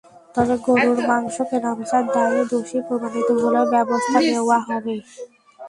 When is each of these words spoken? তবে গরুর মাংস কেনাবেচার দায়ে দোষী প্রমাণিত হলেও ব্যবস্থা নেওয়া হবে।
তবে 0.35 0.55
গরুর 0.65 0.99
মাংস 1.09 1.35
কেনাবেচার 1.49 2.03
দায়ে 2.13 2.41
দোষী 2.51 2.77
প্রমাণিত 2.87 3.29
হলেও 3.41 3.65
ব্যবস্থা 3.73 4.17
নেওয়া 4.27 4.57
হবে। 4.67 4.95